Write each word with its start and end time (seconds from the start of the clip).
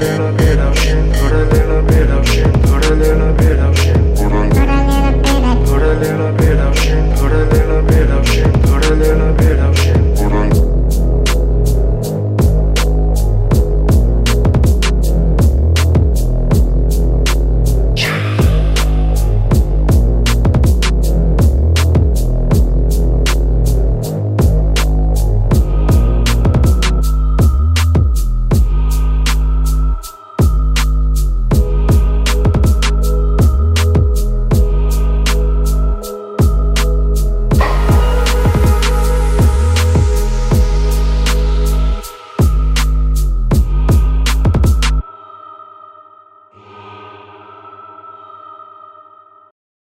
little 0.00 0.32
bit. 0.32 0.45